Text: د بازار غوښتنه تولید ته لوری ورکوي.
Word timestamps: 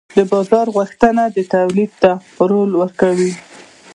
د 0.15 0.19
بازار 0.31 0.65
غوښتنه 0.75 1.23
تولید 1.53 1.91
ته 2.01 2.11
لوری 2.49 2.73
ورکوي. 2.81 3.31